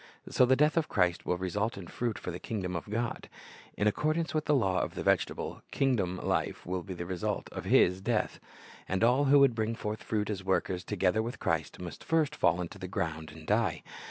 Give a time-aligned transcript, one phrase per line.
[0.29, 3.29] "^ So the death of Christ will result in fruit for the kingdom of God.
[3.77, 7.65] In accordance with the law of the vegetable kingdom, life will be the result of
[7.65, 8.39] His death.
[8.89, 12.61] And all who would bring forth fruit as workers together with Christ, must first fall
[12.61, 13.83] into the ground and die.